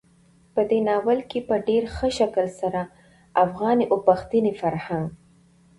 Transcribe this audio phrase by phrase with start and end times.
[0.53, 2.81] په دې ناول کې په ډېر ښه شکل سره
[3.43, 5.05] افغاني او پښتني فرهنګ,